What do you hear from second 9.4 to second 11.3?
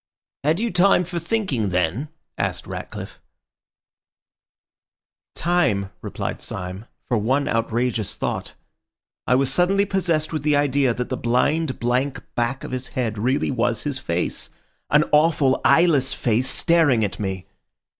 suddenly possessed with the idea that the